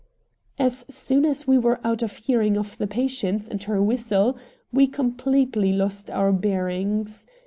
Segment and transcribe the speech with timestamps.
[0.57, 4.35] As soon as we were out of hearing of the Patience and her whistle,
[4.73, 7.27] we completely lost our bearings.